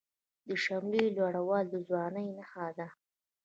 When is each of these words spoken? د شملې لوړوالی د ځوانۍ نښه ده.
د 0.47 0.49
شملې 0.63 1.03
لوړوالی 1.17 1.69
د 1.73 1.75
ځوانۍ 1.87 2.27
نښه 2.37 2.67
ده. 2.77 2.87